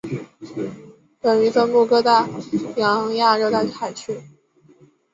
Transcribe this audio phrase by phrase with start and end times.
[1.19, 2.27] 本鱼分布各大
[2.77, 4.23] 洋亚热带海域。